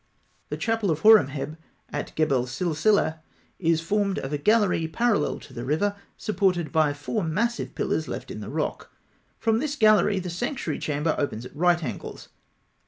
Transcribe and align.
The 0.49 0.57
chapel 0.57 0.89
of 0.89 1.01
Horemheb 1.01 1.49
(fig. 1.49 1.57
89), 1.89 1.99
at 1.99 2.15
Gebel 2.15 2.45
Silsileh, 2.47 3.19
is 3.59 3.81
formed 3.81 4.17
of 4.17 4.33
a 4.33 4.39
gallery 4.39 4.87
parallel 4.87 5.37
to 5.41 5.53
the 5.53 5.63
river 5.63 5.85
(A), 5.85 5.95
supported 6.17 6.71
by 6.71 6.91
four 6.91 7.23
massive 7.23 7.75
pillars 7.75 8.07
left 8.07 8.31
in 8.31 8.39
the 8.39 8.49
rock. 8.49 8.89
From 9.37 9.59
this 9.59 9.75
gallery, 9.75 10.17
the 10.17 10.31
sanctuary 10.31 10.79
chamber 10.79 11.13
opens 11.19 11.45
at 11.45 11.55
right 11.55 11.83
angles. 11.83 12.29